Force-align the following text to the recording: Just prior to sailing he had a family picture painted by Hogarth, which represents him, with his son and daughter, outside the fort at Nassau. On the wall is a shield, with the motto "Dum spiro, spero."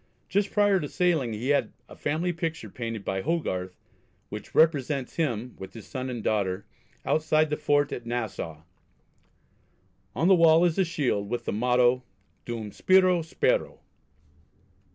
Just 0.29 0.49
prior 0.49 0.79
to 0.79 0.89
sailing 0.89 1.33
he 1.33 1.49
had 1.49 1.73
a 1.87 1.95
family 1.95 2.33
picture 2.33 2.71
painted 2.71 3.05
by 3.05 3.21
Hogarth, 3.21 3.77
which 4.29 4.55
represents 4.55 5.17
him, 5.17 5.55
with 5.59 5.75
his 5.75 5.85
son 5.85 6.09
and 6.09 6.23
daughter, 6.23 6.65
outside 7.05 7.51
the 7.51 7.55
fort 7.55 7.91
at 7.91 8.03
Nassau. 8.07 8.63
On 10.15 10.27
the 10.27 10.33
wall 10.33 10.65
is 10.65 10.79
a 10.79 10.85
shield, 10.85 11.29
with 11.29 11.45
the 11.45 11.53
motto 11.53 12.03
"Dum 12.45 12.71
spiro, 12.71 13.21
spero." 13.21 13.81